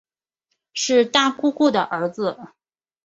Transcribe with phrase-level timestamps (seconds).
[0.73, 2.39] 是大姑姑的儿子